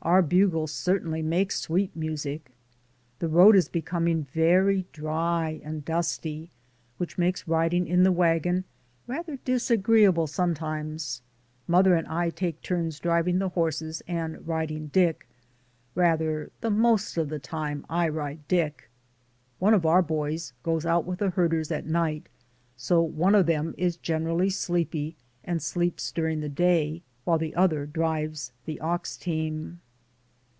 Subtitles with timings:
[0.00, 2.52] Our bugle certainly makes sweet music.
[3.18, 6.50] The road is becoming very dry and dusty,
[6.98, 8.64] which makes riding in the wagon
[9.06, 11.20] rather disagreeable sometimes.
[11.66, 15.28] Mother and I take turns driving the horses and riding Dick.
[15.94, 17.82] Rather the most of the 78 DAYS ON THE ROAD.
[17.82, 18.90] time I ride Dick.
[19.58, 22.28] One of our boys goes out with the herders at night,
[22.76, 27.84] so one of them is generally sleepy, and sleeps during the day, while the other
[27.84, 29.80] drives the ox team.